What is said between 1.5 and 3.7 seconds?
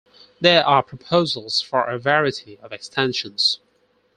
for a variety of extensions.